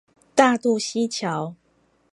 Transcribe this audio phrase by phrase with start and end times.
[0.33, 1.53] 大肚溪橋